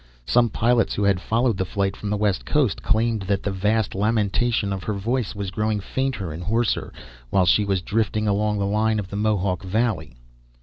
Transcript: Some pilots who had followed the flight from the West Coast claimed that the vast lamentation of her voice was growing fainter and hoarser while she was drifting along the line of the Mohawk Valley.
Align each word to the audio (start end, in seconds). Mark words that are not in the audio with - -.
Some 0.25 0.49
pilots 0.49 0.95
who 0.95 1.03
had 1.03 1.21
followed 1.21 1.57
the 1.57 1.63
flight 1.63 1.95
from 1.95 2.09
the 2.09 2.17
West 2.17 2.43
Coast 2.43 2.81
claimed 2.81 3.21
that 3.27 3.43
the 3.43 3.51
vast 3.51 3.93
lamentation 3.93 4.73
of 4.73 4.81
her 4.85 4.95
voice 4.95 5.35
was 5.35 5.51
growing 5.51 5.79
fainter 5.79 6.31
and 6.31 6.41
hoarser 6.43 6.91
while 7.29 7.45
she 7.45 7.63
was 7.65 7.83
drifting 7.83 8.27
along 8.27 8.57
the 8.57 8.65
line 8.65 8.97
of 8.97 9.11
the 9.11 9.15
Mohawk 9.15 9.61
Valley. 9.61 10.15